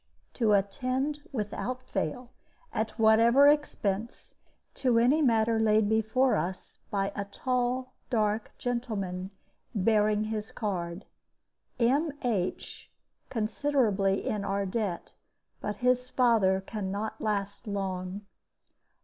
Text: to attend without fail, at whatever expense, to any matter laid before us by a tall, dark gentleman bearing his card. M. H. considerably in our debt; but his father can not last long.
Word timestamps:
to 0.33 0.53
attend 0.53 1.19
without 1.31 1.83
fail, 1.83 2.31
at 2.73 2.97
whatever 2.97 3.47
expense, 3.47 4.33
to 4.73 4.97
any 4.97 5.21
matter 5.21 5.59
laid 5.59 5.87
before 5.87 6.35
us 6.35 6.79
by 6.89 7.11
a 7.15 7.25
tall, 7.25 7.93
dark 8.09 8.51
gentleman 8.57 9.29
bearing 9.75 10.23
his 10.23 10.51
card. 10.51 11.05
M. 11.79 12.11
H. 12.23 12.89
considerably 13.29 14.25
in 14.25 14.43
our 14.43 14.65
debt; 14.65 15.11
but 15.61 15.75
his 15.85 16.09
father 16.09 16.61
can 16.61 16.89
not 16.89 17.21
last 17.21 17.67
long. 17.67 18.21